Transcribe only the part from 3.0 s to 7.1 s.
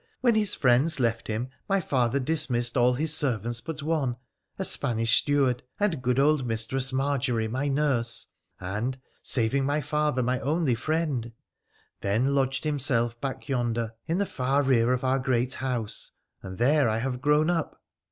servants but one— a Spanish steward— and good old Mistress